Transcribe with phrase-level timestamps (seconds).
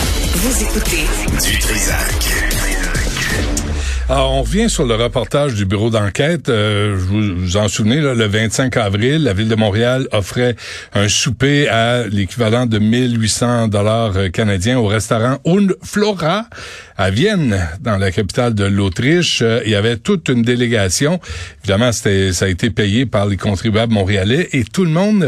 [0.00, 1.06] Vous écoutez
[1.44, 2.28] Du Trisac.
[4.08, 6.48] Alors, on revient sur le reportage du bureau d'enquête.
[6.48, 10.56] Euh, vous vous en souvenez, le 25 avril, la ville de Montréal offrait
[10.94, 16.44] un souper à l'équivalent de 1800 dollars euh, canadiens au restaurant Un Flora
[16.98, 19.40] à Vienne, dans la capitale de l'Autriche.
[19.40, 21.20] Euh, il y avait toute une délégation.
[21.62, 25.26] Évidemment, ça a été payé par les contribuables montréalais et tout le monde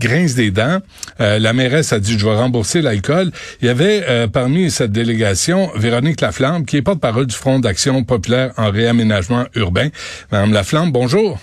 [0.00, 0.80] grince des dents.
[1.18, 3.30] la mairesse a dit, je vais rembourser l'alcool.
[3.60, 8.52] Il y avait parmi cette délégation Véronique Laflamme, qui est porte-parole du Front d'action populaire
[8.56, 9.88] en réaménagement urbain.
[10.30, 11.38] Madame Laflamme, bonjour.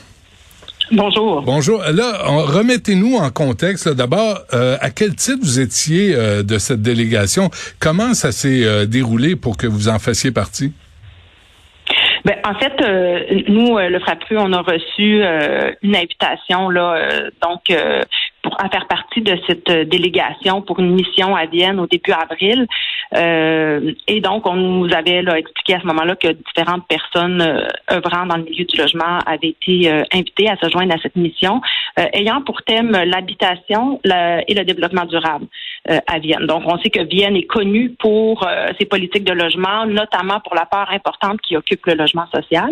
[0.91, 1.41] Bonjour.
[1.43, 1.81] Bonjour.
[1.81, 3.87] Là, remettez-nous en contexte.
[3.89, 7.49] D'abord, euh, à quel titre vous étiez euh, de cette délégation?
[7.79, 10.73] Comment ça s'est euh, déroulé pour que vous en fassiez partie?
[12.25, 12.73] Ben, en fait,
[13.47, 15.23] nous, le FRAPRU, on a reçu
[15.81, 17.61] une invitation là, donc
[18.41, 22.67] pour à faire partie de cette délégation pour une mission à Vienne au début avril.
[23.15, 27.67] Euh, et donc, on nous avait là, expliqué à ce moment-là que différentes personnes euh,
[27.91, 31.15] œuvrant dans le milieu du logement avaient été euh, invitées à se joindre à cette
[31.15, 31.61] mission,
[32.13, 35.47] ayant pour thème l'habitation et le développement durable
[35.85, 36.45] à Vienne.
[36.45, 38.47] Donc, on sait que Vienne est connue pour
[38.79, 42.69] ses politiques de logement, notamment pour la part importante qui occupe le logement social.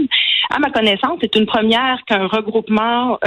[0.50, 3.18] À ma connaissance, c'est une première qu'un regroupement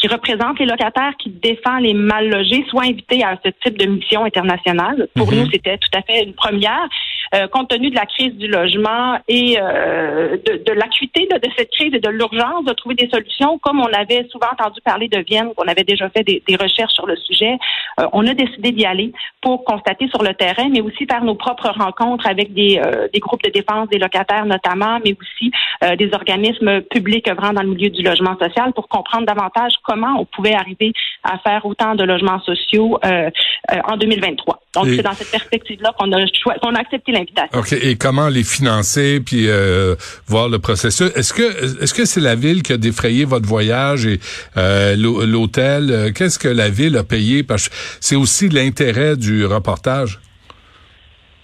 [0.00, 3.86] qui représente les locataires, qui défend les mal logés, soit invité à ce type de
[3.86, 5.08] mission internationale.
[5.14, 5.40] Pour mhm.
[5.40, 6.88] nous, c'était tout à fait une première.
[7.32, 11.94] Euh, compte tenu de la crise du logement et euh, de, l'acuité de, cette crise
[11.94, 15.54] et de l'urgence de trouver des solutions, comme on avait souvent entendu parler de Vienne,
[15.54, 17.56] qu'on avait déjà fait des, recherches sur le sujet,
[18.00, 21.36] euh, on a décidé d'y aller pour constater sur le terrain, mais aussi faire nos
[21.36, 22.82] propres rencontres avec des,
[23.12, 25.52] des groupes de défense des locataires notamment, mais aussi
[25.96, 30.24] des organismes publics œuvrant dans le milieu du logement social pour comprendre davantage comment on
[30.24, 30.92] pouvait arriver
[31.22, 34.59] à faire autant de logements sociaux en 2023.
[34.74, 36.24] Donc, c'est dans cette perspective-là qu'on a,
[36.62, 37.58] qu'on a accepté l'invitation.
[37.58, 37.72] OK.
[37.72, 39.96] Et comment les financer, puis euh,
[40.28, 41.10] voir le processus?
[41.16, 44.20] Est-ce que est-ce que c'est la ville qui a défrayé votre voyage et
[44.56, 45.90] euh, l'hôtel?
[45.90, 47.42] Euh, qu'est-ce que la ville a payé?
[47.42, 50.20] Parce que c'est aussi l'intérêt du reportage.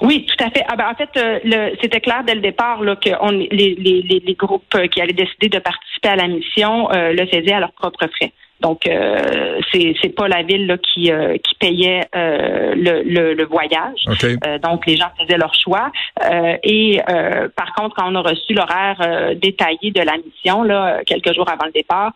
[0.01, 0.63] Oui, tout à fait.
[0.69, 4.23] Ah ben, en fait, euh, c'était clair dès le départ là, que on, les, les,
[4.25, 8.07] les, groupes qui allaient décider de participer à la mission le faisaient à leurs propres
[8.15, 8.33] frais.
[8.61, 13.35] Donc, euh, c'est c'est pas la ville là, qui euh, qui payait euh, le, le,
[13.35, 14.01] le, voyage.
[14.25, 15.91] Euh, donc, les gens faisaient leur choix.
[16.65, 17.01] et
[17.57, 21.67] par contre, quand on a reçu l'horaire détaillé de la mission là, quelques jours avant
[21.67, 22.13] le départ,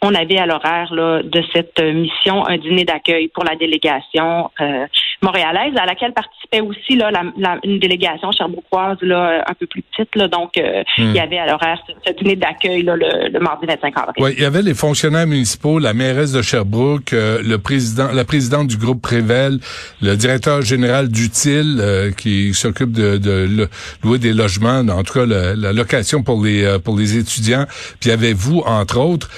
[0.00, 4.86] on avait à l'horaire de cette mission un dîner d'accueil pour la délégation euh,
[5.22, 10.14] montréalaise, à laquelle participait aussi là, la, une délégation cherbrouquoise là, un peu plus petite.
[10.14, 11.22] Là, donc, euh, il y hmm.
[11.22, 14.14] avait à l'horaire ce, dîner d'accueil le, le, mardi 25 avril.
[14.18, 18.24] Oui, il y avait les fonctionnaires municipaux, la mairesse de Sherbrooke, euh, le président, la
[18.24, 19.58] présidente du groupe Prével,
[20.00, 23.68] le directeur général d'Utile qui s'occupe de, de,
[24.04, 27.66] louer des logements, en tout cas la, location pour les pour les étudiants.
[28.00, 29.28] Puis il y avait vous, entre autres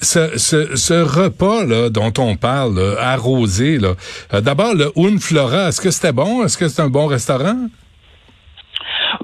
[0.00, 3.78] ce, repas dont on parle, arrosé,
[4.32, 6.44] euh, d'abord le Un Flora, est-ce que c'était bon?
[6.44, 7.56] Est-ce que c'est un bon restaurant?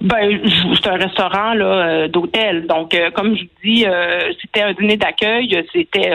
[0.01, 0.41] Ben,
[0.75, 2.67] c'est un restaurant euh, d'hôtel.
[2.67, 3.85] Donc, euh, comme je dis,
[4.41, 5.65] c'était un dîner d'accueil.
[5.73, 6.11] C'était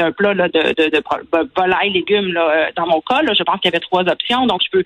[0.00, 1.02] un plat de, de,
[1.56, 3.20] volaille, légumes là, dans mon cas.
[3.22, 4.46] Je pense qu'il y avait trois options.
[4.46, 4.84] Donc, je peux,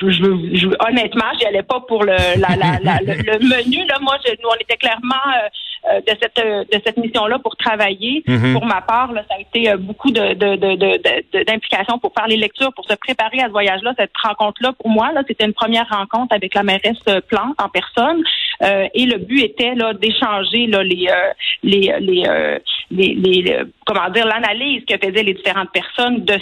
[0.00, 2.12] je, je, allais pas pour le,
[3.48, 3.86] menu.
[3.86, 5.16] Là, moi, nous, on était clairement
[6.06, 8.22] de cette euh, de cette mission-là pour travailler.
[8.26, 8.52] Mhm.
[8.52, 12.36] Pour ma part, là, ça a été euh, beaucoup de, de, d'implication pour faire les
[12.36, 13.94] lectures, pour se préparer à ce voyage-là.
[13.98, 16.98] Cette rencontre-là, pour moi, là, c'était une première rencontre avec la mairesse
[17.28, 18.22] Plante en personne.
[18.62, 21.08] et le but était là d'échanger là les
[21.62, 22.24] les les,
[22.90, 26.34] les, les, comment dire l'analyse que faisaient les différentes personnes de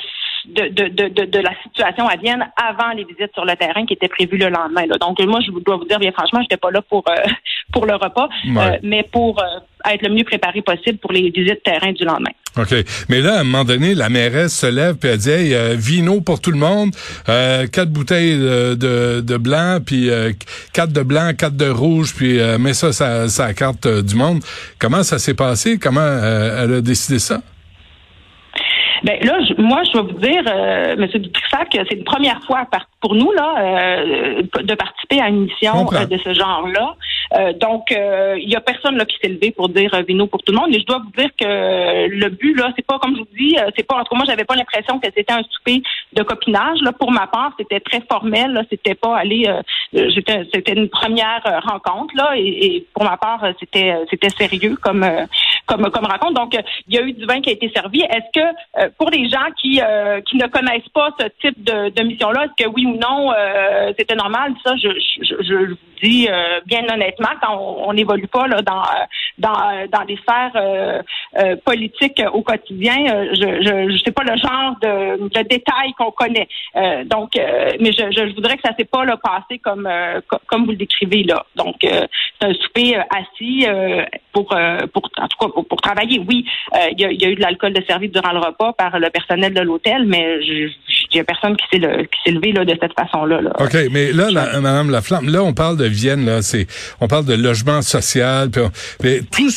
[0.48, 3.94] de, de, de, de, la situation à Vienne avant les visites sur le terrain qui
[3.94, 4.86] étaient prévues le lendemain.
[5.00, 7.04] Donc moi, je dois vous dire, bien franchement, j'étais pas là pour
[7.72, 8.28] pour le repas,
[8.82, 9.42] mais pour
[9.84, 12.30] être le mieux préparé possible pour les visites terrain du lendemain.
[12.56, 12.74] OK.
[13.08, 15.74] Mais là, à un moment donné, la mairesse se lève et elle dit hey, euh,
[15.76, 16.90] vino pour tout le monde,
[17.28, 20.32] euh, quatre bouteilles de, de, blanc, puis euh,
[20.72, 24.42] quatre de blanc, quatre de rouge, puis euh, mets ça sa, sa carte du monde.
[24.78, 25.78] Comment ça s'est passé?
[25.78, 27.40] Comment elle a décidé ça?
[29.02, 31.06] Ben là, moi, je dois vous dire, euh, M.
[31.06, 32.66] Dutrisac, que c'est une première fois
[33.00, 36.96] pour nous là euh, de participer à une mission euh, de ce genre-là.
[37.36, 40.52] Euh, donc, il y a personne là qui s'est levé pour dire vino pour tout
[40.52, 40.70] le monde.
[40.70, 43.56] Mais je dois vous dire que le but là, c'est pas comme je vous dis,
[43.76, 43.96] c'est pas.
[43.96, 45.82] En tout cas, moi, j'avais pas l'impression que c'était un souper
[46.14, 46.80] de copinage.
[46.82, 48.52] Là, pour ma part, c'était très formel.
[48.52, 49.44] Là, c'était pas aller.
[49.92, 55.04] c'était une première rencontre là, et, et, pour ma part, c'était c'était sérieux comme
[55.68, 56.34] comme comme rencontre.
[56.34, 58.00] Donc, il y a eu du vin qui a été servi.
[58.00, 62.02] Est-ce que pour les gens qui, euh, qui ne connaissent pas ce type de, de
[62.02, 64.54] mission-là, est-ce que oui ou non, euh, c'était normal?
[64.64, 64.88] Ça, je,
[65.22, 68.82] je, je vous dis euh, bien honnêtement, quand on n'évolue pas là, dans,
[69.38, 71.02] dans, dans les sphères
[71.64, 72.96] politiques au quotidien,
[73.34, 76.48] je ne sais pas le genre de, de détails qu'on connaît.
[77.06, 79.88] donc, mais je, je voudrais que ça s'est pas là, passé comme,
[80.46, 81.44] comme vous le décrivez là.
[81.56, 83.66] Donc, c'est un souper assis
[84.32, 84.46] pour,
[84.92, 86.20] pour, en tout cas, pour, travailler.
[86.28, 86.44] Oui,
[86.92, 89.10] il y a, y, a, eu de l'alcool de service durant le repas par le
[89.10, 90.40] personnel de l'hôtel, mais
[91.10, 93.40] il n'y a personne qui s'est, levé là, de cette façon-là.
[93.58, 96.66] OK, mais là, la, Madame Laflamme, là, on parle de Vienne, là, c'est,
[97.00, 98.50] on parle de logement social,
[99.02, 99.50] mais tout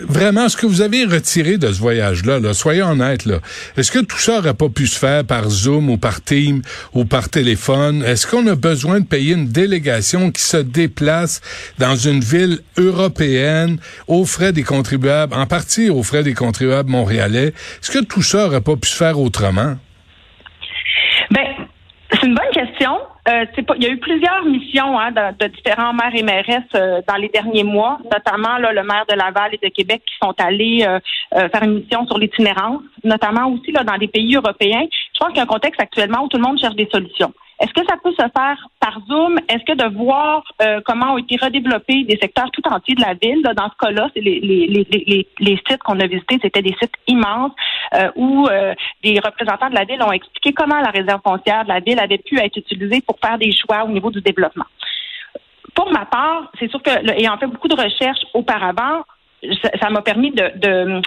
[0.00, 3.38] vraiment, ce que vous avez retiré de ce voyage-là, là, soyez honnêtes, là,
[3.76, 6.62] est-ce que tout ça aurait pas pu se faire par Zoom ou par Team
[6.92, 8.02] ou par téléphone?
[8.02, 11.40] Est-ce qu'on a besoin de payer une délégation qui se déplace
[11.78, 13.78] dans une ville européenne
[14.08, 17.54] aux frais des contribuables, en partie aux frais des contribuables montréalais?
[17.82, 19.76] Est-ce que tout ça aurait pas pu se faire autrement?
[21.30, 21.46] Ben,
[22.10, 22.52] c'est une bonne
[23.28, 23.44] Euh,
[23.76, 27.28] il y a eu plusieurs missions hein, de, différents maires et mairesses euh, dans les
[27.28, 30.98] derniers mois, notamment là, le maire de Laval et de Québec qui sont allés euh,
[31.36, 34.86] euh, faire une mission sur l'itinérance, notamment aussi là, dans des pays européens.
[35.22, 37.32] Pense qu'il y a un contexte actuellement où tout le monde cherche des solutions.
[37.60, 39.38] Est-ce que ça peut se faire par Zoom?
[39.48, 43.14] Est-ce que de voir euh, comment ont été redéveloppés des secteurs tout entiers de la
[43.14, 46.74] ville, dans ce cas-là, c'est les, les, les, les, sites qu'on a visités, c'était des
[46.82, 47.52] sites immenses
[47.94, 48.74] euh, où euh,
[49.04, 52.18] des représentants de la ville ont expliqué comment la réserve foncière de la ville avait
[52.18, 54.66] pu être utilisée pour faire des choix au niveau du développement.
[55.76, 59.04] Pour ma part, c'est sûr que, ayant fait beaucoup de recherches auparavant,
[59.80, 61.00] ça m'a permis de, de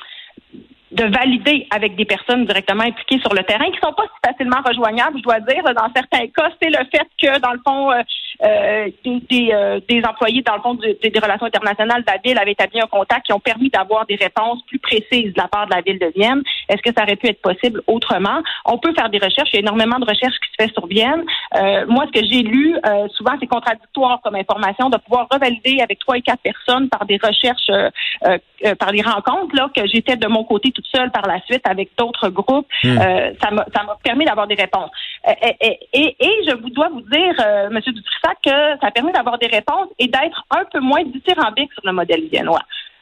[0.92, 4.62] de valider avec des personnes directement impliquées sur le terrain qui sont pas si facilement
[4.66, 5.64] rejoignables, je dois dire.
[5.64, 8.04] Dans certains cas, c'est le fait que, dans le fond, euh,
[8.44, 12.52] euh, des, euh, des, employés, dans le fond, des, relations internationales de la ville avaient
[12.52, 15.74] établi un contact qui ont permis d'avoir des réponses plus précises de la part de
[15.74, 16.44] la ville de Vienne.
[16.70, 18.42] Est-ce que ça aurait pu être possible autrement?
[18.66, 19.50] On peut faire des recherches.
[19.54, 21.24] Il y a énormément de recherches qui se fait sur Vienne.
[21.88, 22.76] moi, ce que j'ai lu,
[23.16, 27.18] souvent, c'est contradictoire comme information de pouvoir revalider avec trois et quatre personnes par des
[27.24, 27.72] recherches,
[28.80, 31.90] par des rencontres, là, que j'étais de mon côté toute seule par la suite avec
[31.98, 32.68] d'autres groupes.
[32.84, 33.00] Hmm.
[33.42, 34.92] ça m'a permis d'avoir des réponses.
[35.42, 37.80] Et, et, et, je vous dois vous dire, M.
[37.84, 41.94] Dutry, que ça permet d'avoir des réponses et d'être un peu moins dithyrambique sur le
[41.94, 42.62] modèle viennois.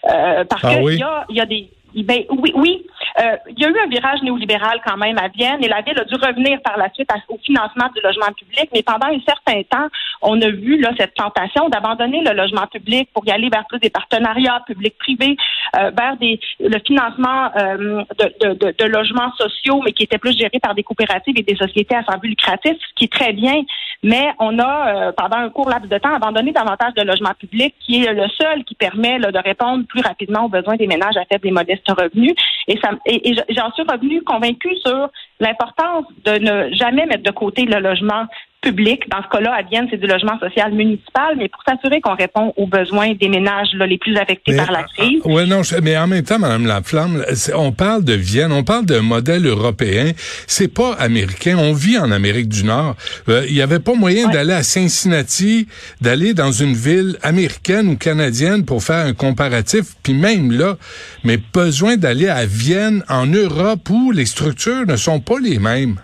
[0.09, 1.69] Euh, parce ah qu'il y, a, y a des
[2.01, 2.85] ben, oui, oui.
[3.19, 5.99] Euh, il y a eu un virage néolibéral quand même à Vienne et la ville
[5.99, 8.69] a dû revenir par la suite au financement du logement public.
[8.73, 9.87] Mais pendant un certain temps,
[10.21, 13.79] on a vu là cette tentation d'abandonner le logement public pour y aller vers plus
[13.79, 15.37] des partenariats publics-privés,
[15.77, 20.35] euh, vers des le financement euh, de, de, de, logements sociaux, mais qui étaient plus
[20.35, 23.33] gérés par des coopératives et des sociétés à sans but lucratif, ce qui est très
[23.33, 23.61] bien.
[24.01, 28.03] Mais on a, pendant un court laps de temps, abandonné davantage de logements publics, qui
[28.03, 31.23] est le seul qui permet là, de répondre plus rapidement aux besoins des ménages à
[31.25, 32.33] faible et modeste revenu.
[32.67, 35.09] Et, et, j'en suis revenu convaincu sur
[35.39, 38.25] l'importance de ne jamais mettre de côté le logement
[38.63, 39.07] public.
[39.09, 42.53] Dans ce cas-là, à Vienne, c'est du logement social municipal, mais pour s'assurer qu'on répond
[42.55, 45.21] aux besoins des ménages là, les plus affectés par la ah, crise.
[45.23, 47.23] Ah, oui, non, mais en même temps, Mme Laflamme,
[47.55, 50.11] on parle de Vienne, on parle d'un modèle européen.
[50.47, 51.57] C'est pas américain.
[51.59, 52.95] On vit en Amérique du Nord.
[53.29, 55.67] Euh, il n'y avait pas moyen d'aller à Cincinnati,
[56.01, 59.95] d'aller dans une ville américaine ou canadienne pour faire un comparatif.
[60.01, 60.77] Puis même là,
[61.23, 65.97] mais besoin d'aller à Vienne, en Europe, où les structures ne sont pas les mêmes.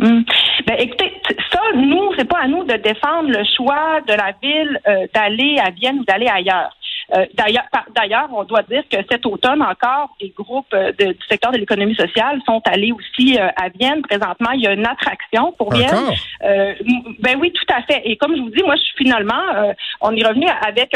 [0.00, 0.24] Hum.
[1.78, 5.70] Nous, c'est pas à nous de défendre le choix de la ville euh, d'aller à
[5.70, 6.74] Vienne ou d'aller ailleurs.
[7.16, 7.64] Euh, d'ailleurs,
[7.96, 11.94] d'ailleurs, on doit dire que cet automne encore, des groupes euh, du secteur de l'économie
[11.94, 14.02] sociale sont allés aussi à Vienne.
[14.02, 16.10] Présentement, il y a une attraction pour Vienne.
[16.40, 18.02] ben oui, tout à fait.
[18.04, 19.40] Et comme je vous dis, moi, je suis finalement,
[20.00, 20.94] on est revenu avec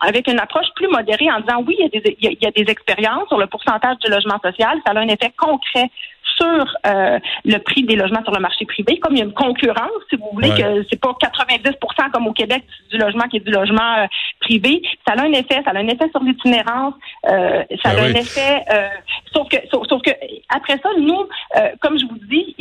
[0.00, 2.50] avec une approche plus modérée en disant oui, il y a des il y a
[2.50, 4.78] des expériences sur le pourcentage de logement social.
[4.86, 5.90] Ça a un effet concret
[6.36, 8.98] sur euh, le prix des logements sur le marché privé.
[8.98, 10.62] Comme il y a une concurrence, si vous voulez, Ouais.
[10.62, 14.06] que c'est pas 90% comme au Québec du logement qui est du logement euh,
[14.40, 16.94] privé, ça a un effet, ça a un effet sur l'itinérance,
[17.28, 18.62] euh, ça Ben a un effet.
[18.72, 18.88] euh,
[19.32, 20.10] sauf que, sauf, sauf que
[20.54, 21.26] après ça, nous,
[21.58, 22.54] euh, comme je vous dis,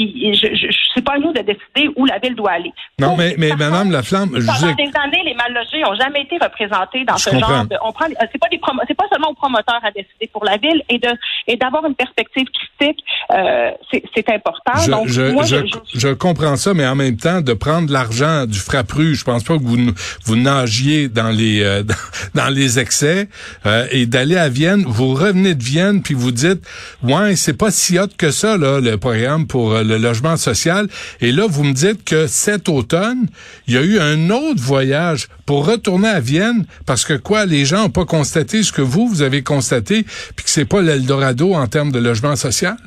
[0.93, 2.71] c'est pas à nous de décider où la ville doit aller.
[2.99, 6.37] Non, mais, mais Madame Laflamme, je pendant des années, les mal logés ont jamais été
[6.41, 7.55] représentés dans Je ce comprends.
[7.55, 7.75] genre de.
[7.83, 10.45] On prend, les- c'est pas des promo- c'est pas seulement aux promoteurs à décider pour
[10.45, 11.09] la ville et de
[11.47, 12.45] et d'avoir une perspective
[12.77, 14.71] critique, euh, c'est, c'est important.
[14.85, 17.53] Je, Donc je, moi, je, je- je- je comprends ça, mais en même temps, de
[17.53, 19.77] prendre l'argent du frappru, je pense pas que vous
[20.25, 21.83] vous nagiez dans les euh,
[22.35, 23.27] dans les excès
[23.65, 24.83] euh, et d'aller à Vienne.
[24.87, 26.61] Vous revenez de Vienne puis vous dites,
[27.03, 30.87] ouais, c'est pas si hot que ça là le programme pour euh, le logement social.
[31.21, 33.27] Et là, vous me dites que cet automne,
[33.67, 37.65] il y a eu un autre voyage pour retourner à Vienne parce que quoi, les
[37.65, 40.03] gens ont pas constaté ce que vous vous avez constaté
[40.35, 42.77] puis que c'est pas l'Eldorado en termes de logement social?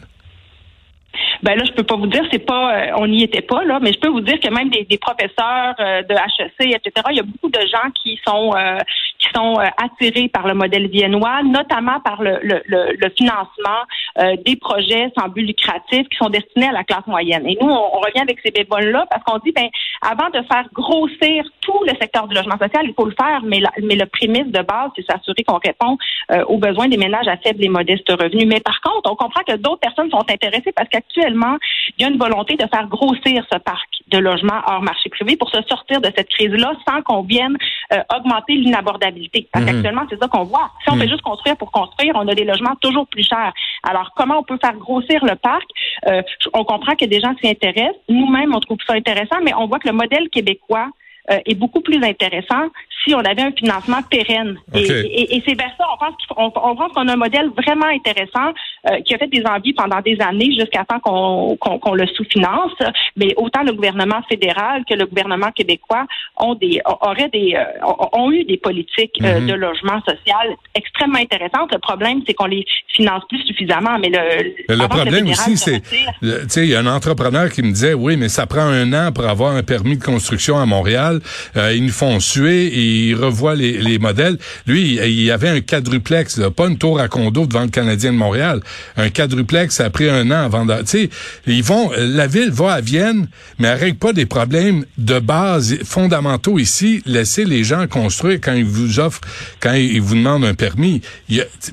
[1.42, 3.78] Ben là, je peux pas vous dire, c'est pas, euh, on n'y était pas là,
[3.80, 7.06] mais je peux vous dire que même des, des professeurs euh, de HEC, etc.
[7.10, 8.78] Il y a beaucoup de gens qui sont euh,
[9.18, 13.82] qui sont euh, attirés par le modèle viennois, notamment par le, le, le, le financement
[14.18, 17.46] euh, des projets sans but lucratif qui sont destinés à la classe moyenne.
[17.46, 19.68] Et nous, on, on revient avec ces bémols-là parce qu'on dit, ben,
[20.02, 23.60] avant de faire grossir tout le secteur du logement social, il faut le faire, mais
[23.60, 25.98] la, mais le prémisse de base, c'est s'assurer qu'on répond
[26.32, 28.46] euh, aux besoins des ménages à faible et modeste revenus.
[28.46, 32.08] Mais par contre, on comprend que d'autres personnes sont intéressées parce qu'actuellement, il y a
[32.08, 36.00] une volonté de faire grossir ce parc de logements hors marché privé pour se sortir
[36.00, 37.56] de cette crise-là sans qu'on vienne
[37.92, 39.48] euh, augmenter l'inabordabilité.
[39.52, 39.72] Parce Mhm.
[39.72, 40.70] qu'actuellement, c'est ça qu'on voit.
[40.84, 41.02] Si on Mhm.
[41.02, 43.52] fait juste construire pour construire, on a des logements toujours plus chers.
[43.82, 45.64] Alors, comment on peut faire grossir le parc?
[46.06, 47.96] Euh, on comprend que des gens s'y intéressent.
[48.08, 50.88] Nous-mêmes, on trouve ça intéressant, mais on voit que le modèle québécois
[51.30, 52.68] euh, est beaucoup plus intéressant
[53.04, 54.58] si on avait un financement pérenne.
[54.74, 54.90] Et, OK.
[54.90, 57.16] et- et c'est vers ça, on pense qu'il faut- on, on pense qu'on a un
[57.16, 58.52] modèle vraiment intéressant
[58.90, 62.06] euh, qui a fait des envies pendant des années jusqu'à temps qu'on qu'on qu'on le
[62.08, 62.72] sous-finance.
[63.16, 66.06] Mais autant le gouvernement fédéral que le gouvernement québécois
[66.38, 69.46] ont des auraient des euh, ont, eu des politiques Mhm.
[69.46, 71.72] de logement social extrêmement intéressantes.
[71.72, 73.98] Le problème, c'est qu'on les finance plus suffisamment.
[74.00, 77.62] Mais le, Mais le problème aussi, c'est, tu sais, il y a un entrepreneur qui
[77.62, 80.66] me disait, oui, mais ça prend un an pour avoir un permis de construction à
[80.66, 81.17] Montréal.
[81.56, 84.38] Euh, ils nous font suer ils revoient les, les modèles.
[84.66, 88.12] Lui, il, y avait un quadruplex, là, pas une tour à condo devant le Canadien
[88.12, 88.60] de Montréal.
[88.96, 90.74] Un quadruplex, ça a pris un an avant de...
[90.80, 91.10] Tu sais,
[91.46, 95.78] ils vont, la ville va à Vienne, mais elle règle pas des problèmes de base
[95.84, 97.02] fondamentaux ici.
[97.06, 99.20] Laissez les gens construire quand ils vous offrent,
[99.60, 101.02] quand ils vous demandent un permis.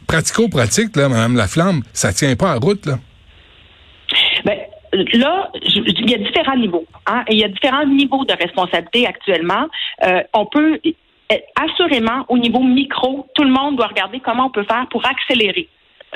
[0.08, 3.00] Pratico-pratique, là, Madame Laflamme, ça tient pas à route, là.
[4.96, 6.86] Là, il y a différents niveaux.
[7.08, 9.68] Hein, il y a différents niveaux de responsabilité actuellement.
[10.04, 10.80] Euh, on peut
[11.32, 15.06] euh, assurément, au niveau micro, tout le monde doit regarder comment on peut faire pour
[15.06, 15.68] accélérer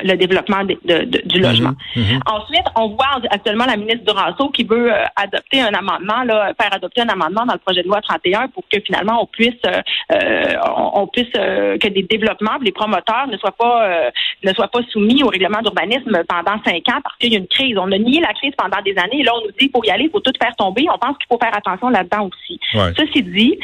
[0.04, 1.74] le développement de- de- de- du logement.
[1.96, 2.20] mhm.
[2.26, 6.74] Ensuite, on voit actuellement la ministre Duranceau qui veut euh, adopter un amendement, là, faire
[6.74, 9.82] adopter un amendement dans le projet de loi 31 pour que finalement on puisse, euh,
[10.14, 14.10] euh, on, on puisse euh, que des développements, les promoteurs ne soient pas
[14.44, 17.48] ne soient pas soumis au règlement d'urbanisme pendant cinq ans parce qu'il y a une
[17.48, 17.78] crise.
[17.78, 19.20] On a nié la crise pendant des années.
[19.20, 20.86] Et là, on nous dit il faut y aller, il faut tout faire tomber.
[20.94, 22.60] On pense qu'il faut faire attention là-dedans aussi.
[22.74, 22.94] Ouais.
[22.98, 23.58] Ceci dit,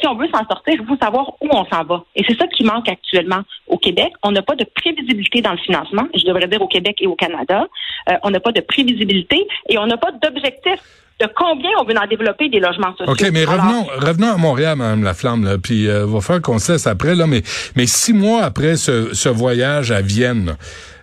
[0.00, 2.04] si on veut s'en sortir, il faut savoir où on s'en va.
[2.16, 4.12] Et c'est ça qui manque actuellement au Québec.
[4.22, 6.04] On n'a pas de prévisibilité dans le financement.
[6.14, 7.66] Je devrais dire au Québec et au Canada.
[8.08, 10.80] Euh, on n'a pas de prévisibilité et on n'a pas d'objectif
[11.20, 13.12] de combien on veut en développer des logements sociaux.
[13.12, 16.58] OK, mais Alors, revenons, revenons à Montréal, Madame Laflamme, là, puis euh, va faire qu'on
[16.58, 17.42] se laisse après, là, mais,
[17.76, 20.56] mais six mois après ce, ce voyage à Vienne,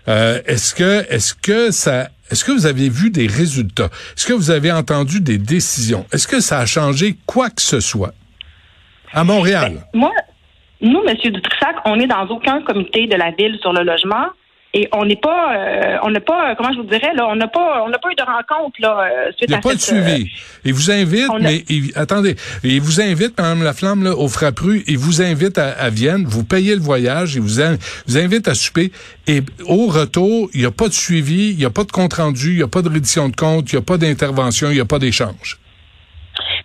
[0.08, 3.90] euh, est-ce que, est-ce que ça, est-ce que vous avez vu des résultats?
[4.18, 6.06] Est-ce que vous avez entendu des décisions?
[6.12, 8.14] Est-ce que ça a changé quoi que ce soit?
[9.14, 9.86] À Montréal?
[9.94, 10.12] Moi,
[10.82, 11.16] nous, M.
[11.16, 14.28] Dutrissac, on n'est dans aucun comité de la ville sur le logement.
[14.74, 17.50] Et on n'est pas, euh, on n'a pas, comment je vous dirais, là, on n'a
[17.50, 19.74] pas, on n'a pas eu de rencontre là euh, suite Il n'y a à pas
[19.76, 20.32] de cette, euh, suivi.
[20.64, 24.84] Il vous invite, a- mais il- attendez, il vous invite, Madame Laflamme, là, au Frappru,
[24.88, 27.76] il vous invite à, à Vienne, vous payez le voyage, il vous, in-
[28.08, 28.94] vous invite à souper,
[29.28, 32.52] et au retour, il n'y a pas de suivi, il n'y a pas de compte-rendu,
[32.52, 34.80] il n'y a pas de reddition de compte, il n'y a pas d'intervention, il n'y
[34.80, 35.58] a pas d'échange.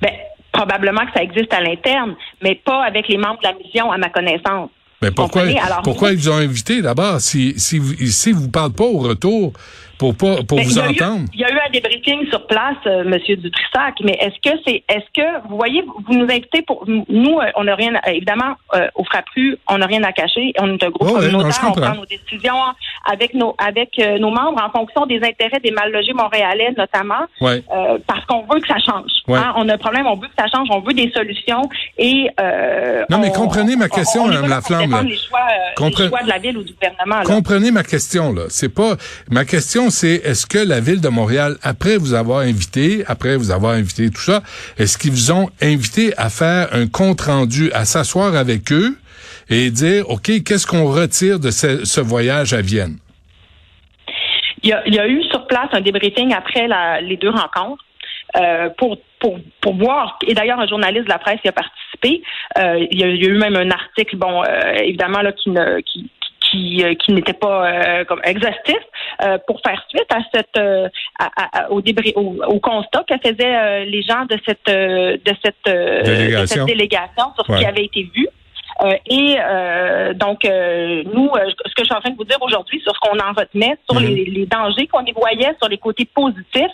[0.00, 0.12] Ben,
[0.52, 3.98] probablement que ça existe à l'interne, mais pas avec les membres de la mission, à
[3.98, 4.70] ma connaissance.
[5.02, 5.42] Mais pourquoi?
[5.42, 7.20] Alors, pourquoi ils vous ont invité d'abord?
[7.20, 9.52] Si, si, vous- si vous parlent pas au retour
[9.98, 11.24] pour Ben, vous il y a eu- entendre?
[11.34, 14.82] il y a eu un débriefing sur place, euh, Monsieur Dutrissac, mais est-ce que c'est,
[14.88, 18.54] est-ce que vous voyez, vous nous invitez pour nous, euh, on n'a rien, à- évidemment,
[18.74, 21.72] euh, au Frappru, on n'a rien à cacher, on est un groupe non, communautaire, on
[21.72, 22.54] prend nos décisions
[23.04, 27.24] avec nos, avec euh, nos membres en fonction des intérêts des mal logés montréalais notamment,
[27.40, 27.62] Ouais.
[28.06, 29.10] parce qu'on veut que ça change.
[29.28, 29.38] Ouais.
[29.38, 31.62] Hein, on a un problème, on veut que ça change, on veut des solutions
[31.98, 32.28] et
[33.10, 35.38] Non, mais comprenez ma question, on- on pour Laflamme, Les choix,
[35.76, 37.16] Compre- les choix de la ville ou du gouvernement.
[37.18, 37.24] là.
[37.24, 38.42] Comprenez ma question là.
[38.48, 38.96] C'est pas
[39.30, 43.50] ma question, c'est est-ce que la ville de Montréal, après vous avoir invité, après vous
[43.50, 44.42] avoir invité tout ça,
[44.78, 48.96] est-ce qu'ils vous ont invité à faire un compte rendu, à s'asseoir avec eux
[49.48, 52.98] et dire, OK, qu'est-ce qu'on retire de ce, voyage à Vienne?
[54.62, 56.68] Il y, a, eu sur place un débriefing après
[57.02, 57.82] les deux rencontres.
[58.36, 62.22] Euh, pour, pour, pour voir, et d'ailleurs un journaliste de la presse y a participé,
[62.58, 65.50] euh, il, y a, eu même un article, bon, euh, évidemment, là, qui
[65.80, 66.10] qui,
[66.50, 68.78] qui, euh, n'était pas euh, comme exhaustif
[69.22, 70.58] euh, pour faire suite à cette
[71.18, 76.42] à, au, débris, au, constat que faisaient les gens de cette de cette, délégation.
[76.42, 78.28] De cette délégation sur ce qui avait été vu.
[79.06, 79.36] et
[80.14, 83.18] donc, nous, ce que je suis en train de vous dire aujourd'hui sur ce qu'on
[83.18, 84.14] en retenait, sur mm-hmm.
[84.14, 86.72] les, les, dangers qu'on y voyait, sur les côtés positifs,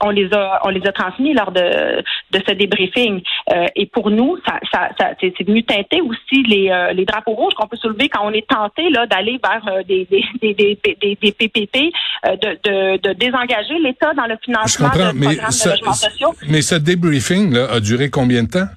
[0.00, 3.22] on les a on les a transmis lors de, de ce débriefing.
[3.52, 7.32] Euh, et pour nous, ça, ça, ça c'est venu teinter aussi les, euh, les drapeaux
[7.32, 10.54] rouges qu'on peut soulever quand on est tenté là d'aller vers euh, des, des, des,
[10.54, 11.92] des, des, PPP,
[12.24, 16.34] de, de, de désengager l'État dans le financement de mais programmes de logements sociaux.
[16.48, 18.68] Mais ce débriefing là a duré combien de temps?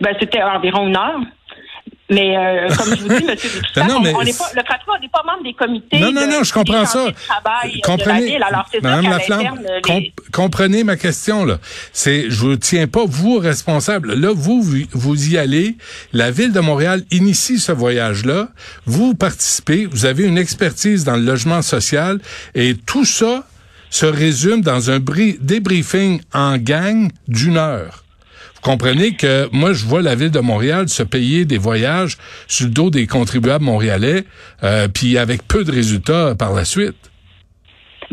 [0.00, 1.20] Ben, c'était environ une heure.
[2.10, 4.92] Mais euh, comme je vous dis, Monsieur ben non, on, on est pas, le Fratro,
[4.96, 5.98] on n'est pas membre des comités.
[5.98, 7.06] Non, non, non, je comprends ça.
[7.82, 9.58] Comprenez, Alors, Madame Laflamme,
[10.30, 11.58] comprenez ma question là.
[11.92, 14.14] C'est, je vous tiens pas vous responsable.
[14.14, 15.76] Là, vous, vous y allez.
[16.12, 18.48] La ville de Montréal initie ce voyage-là.
[18.84, 19.86] Vous participez.
[19.86, 22.20] Vous avez une expertise dans le logement social
[22.54, 23.44] et tout ça
[23.88, 28.03] se résume dans un débriefing en gang d'une heure
[28.64, 32.16] comprenez que moi, je vois la ville de Montréal se payer des voyages
[32.48, 34.24] sur le dos des contribuables montréalais,
[34.64, 36.96] euh, puis avec peu de résultats par la suite.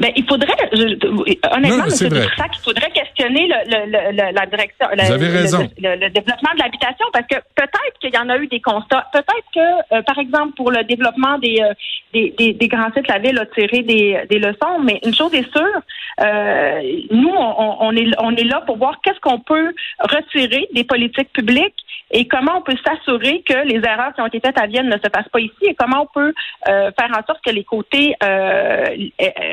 [0.01, 1.89] Ben, il faudrait, honnêtement, M.
[1.89, 8.11] Dutrisac, il faudrait questionner le, la direction, le, développement de l'habitation, parce que peut-être qu'il
[8.11, 9.05] y en a eu des constats.
[9.13, 11.73] Peut-être que, euh, par exemple, pour le développement des, euh,
[12.13, 15.51] des, des, grands sites, la ville a tiré des, des leçons, mais une chose est
[15.55, 15.81] sûre,
[16.21, 16.81] euh,
[17.11, 21.31] nous, on, on, est, on est là pour voir qu'est-ce qu'on peut retirer des politiques
[21.31, 21.75] publiques
[22.11, 24.97] et comment on peut s'assurer que les erreurs qui ont été faites à Vienne ne
[24.97, 26.33] se passent pas ici et comment on peut
[26.67, 28.85] euh, faire en sorte que les côtés euh,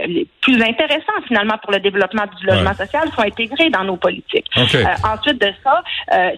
[0.06, 4.46] les plus intéressants finalement pour le développement du logement social soient intégrés dans nos politiques.
[4.56, 5.82] Euh, ensuite de ça,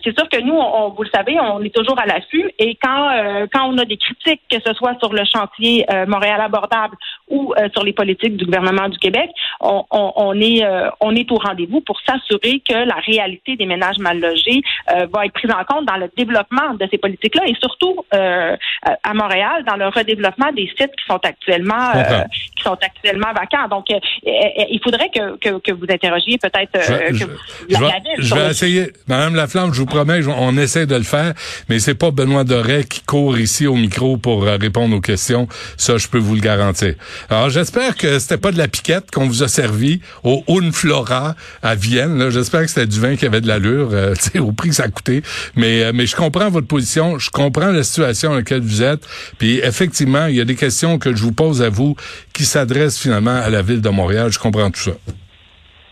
[0.03, 2.51] c'est sûr que nous, on, vous le savez, on est toujours à l'affût.
[2.59, 3.11] Et quand
[3.53, 6.97] quand on a des critiques, que ce soit sur le chantier Montréal abordable
[7.31, 10.65] ou sur les politiques du gouvernement du Québec, on, on, on est
[11.01, 15.33] on est au rendez-vous pour s'assurer que la réalité des ménages mal logés va être
[15.33, 18.57] prise en compte dans le développement de ces politiques-là et surtout euh,
[19.03, 22.23] à Montréal dans le redéveloppement des sites qui sont actuellement euh,
[22.57, 23.69] qui sont actuellement vacants.
[23.69, 27.27] Donc, euh, il faudrait que, que, vous interrogiez peut-être je,
[28.19, 31.35] je, vais, essayer, Madame Laflamme, je vous promets, on essaie de le faire,
[31.69, 35.47] mais c'est pas Benoît Doré qui court ici au micro pour répondre aux questions.
[35.77, 36.95] Ça, je peux vous le garantir.
[37.29, 41.75] Alors, j'espère que c'était pas de la piquette qu'on vous a servi au Unflora à
[41.75, 42.31] Vienne.
[42.31, 43.91] J'espère que c'était du vin qui avait de l'allure,
[44.41, 45.23] au prix que ça a coûté.
[45.57, 49.07] Mais mais je comprends votre position, je comprends la situation dans laquelle vous êtes.
[49.39, 51.97] Puis effectivement, il y a des questions que je vous pose à vous
[52.33, 54.31] qui s'adressent finalement à la ville de Montréal.
[54.31, 54.93] Je comprends tout ça.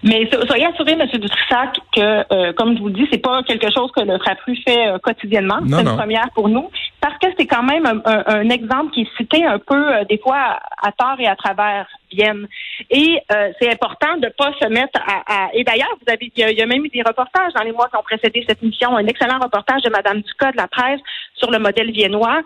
[0.03, 1.07] Mais soyez assuré, M.
[1.13, 2.01] Dutrissac, que,
[2.33, 5.59] euh, comme je vous dis, c'est pas quelque chose que le FRAPRU fait euh, quotidiennement.
[5.69, 6.71] C'est une première pour nous.
[7.01, 10.59] Parce que c'est quand même un, exemple qui est cité un peu, euh, des fois,
[10.83, 12.49] à, tort et à travers Vienne.
[12.91, 13.21] Et
[13.61, 15.51] c'est important de pas se mettre à...
[15.53, 17.97] Et d'ailleurs, vous avez, il y, a, même eu des reportages dans les mois qui
[17.97, 21.01] ont précédé cette mission, un excellent reportage de Mme Ducas de la presse
[21.35, 22.41] sur le modèle viennois.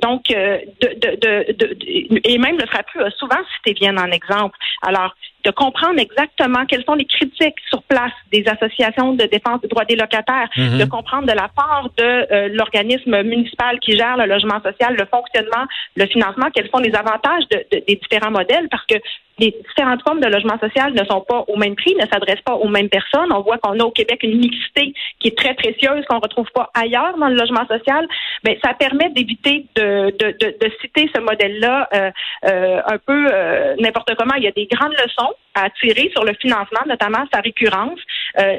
[0.00, 1.76] donc, de, de, de,
[2.24, 4.56] et même le FRAPRU a souvent cité Vienne en exemple.
[4.82, 9.68] Alors, de comprendre exactement quelles sont les critiques sur place des associations de défense des
[9.68, 10.78] droits des locataires, mhm.
[10.78, 15.06] de comprendre de la part de euh, l'organisme municipal qui gère le logement social, le
[15.06, 18.96] fonctionnement, le financement, quels sont les avantages des différents modèles, parce que
[19.40, 22.54] les différentes formes de logement social ne sont pas au même prix, ne s'adressent pas
[22.54, 23.32] aux mêmes personnes.
[23.32, 26.48] On voit qu'on a au Québec une mixité qui est très précieuse, qu'on ne retrouve
[26.54, 28.06] pas ailleurs dans le logement social.
[28.44, 32.10] Mais ça permet d'éviter de, de, de, citer ce modèle-là euh,
[32.46, 34.34] euh, un peu euh, n'importe comment.
[34.36, 37.98] Il y a des grandes leçons à tirer sur le financement, notamment sa récurrence,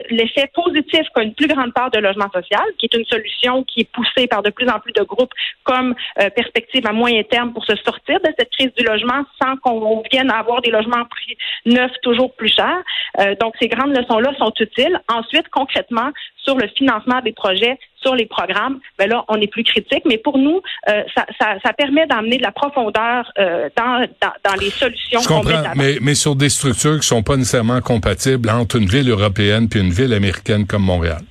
[0.10, 3.82] l'effet positif qu'a une plus grande part de logement social, qui est une solution qui
[3.82, 5.96] est poussée par de plus en plus de groupes comme
[6.36, 10.32] perspective à moyen terme pour se sortir de cette crise du logement sans qu'on vienne
[10.32, 12.82] avoir des logements prix neufs toujours plus chers.
[13.20, 15.00] Euh, donc, ces grandes leçons-là sont utiles.
[15.08, 19.64] Ensuite, concrètement, sur le financement des projets, sur les programmes, ben là, on est plus
[19.64, 20.04] critique.
[20.06, 24.34] Mais pour nous, euh, ça, ça, ça, permet d'amener de la profondeur euh, dans, dans,
[24.44, 25.20] dans, les solutions.
[25.22, 29.10] Je comprends, mais, mais sur des structures qui sont pas nécessairement compatibles entre une ville
[29.10, 31.22] européenne puis une ville américaine comme Montréal.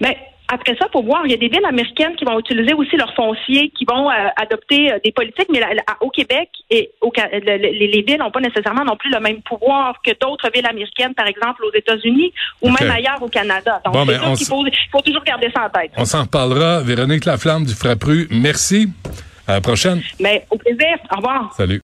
[0.00, 0.14] Ben,
[0.48, 3.14] après ça, pour voir, il y a des villes américaines qui vont utiliser aussi leur
[3.14, 5.62] foncier, qui vont euh, adopter euh, des politiques, mais
[6.00, 10.12] au Québec et au, les, villes n'ont pas nécessairement non plus le même pouvoir que
[10.20, 13.80] d'autres villes américaines, par exemple aux États-Unis ou même ailleurs au Canada.
[13.84, 15.92] Donc, c'est ben, qu'il faut, faut, toujours garder ça en tête.
[15.96, 16.80] On s'en reparlera.
[16.80, 18.88] Véronique Laflamme du Frappru, merci.
[19.46, 20.00] À la prochaine.
[20.20, 20.96] Mais au plaisir.
[21.12, 21.52] Au revoir.
[21.54, 21.72] Salut.